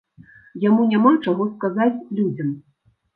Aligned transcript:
Яму 0.61 0.85
няма 0.93 1.11
чаго 1.27 1.47
сказаць 1.51 1.99
людзям. 2.21 2.49